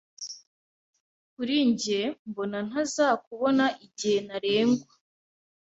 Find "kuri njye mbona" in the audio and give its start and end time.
1.33-2.57